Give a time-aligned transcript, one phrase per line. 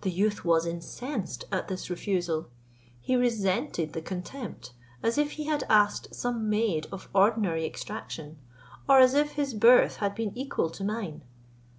[0.00, 2.48] The youth was incensed at this refusal;
[2.98, 8.38] he resented the contempt, as if he had asked some maid of ordinary extraction,
[8.88, 11.24] or as if his birth had been equal to mine.